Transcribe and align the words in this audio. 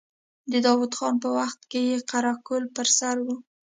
د 0.51 0.53
داود 0.65 0.91
خان 0.97 1.15
په 1.23 1.29
وخت 1.37 1.59
کې 1.71 1.81
يې 1.89 1.97
قره 2.09 2.33
قل 2.47 2.63
پر 2.75 2.87
سر 2.97 3.15
و. 3.25 3.27